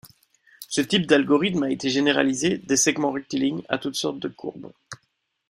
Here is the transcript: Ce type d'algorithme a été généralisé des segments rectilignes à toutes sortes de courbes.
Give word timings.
Ce 0.67 0.81
type 0.81 1.05
d'algorithme 1.05 1.61
a 1.61 1.69
été 1.69 1.87
généralisé 1.91 2.57
des 2.57 2.75
segments 2.75 3.11
rectilignes 3.11 3.61
à 3.69 3.77
toutes 3.77 3.93
sortes 3.93 4.17
de 4.17 4.29
courbes. 4.29 4.71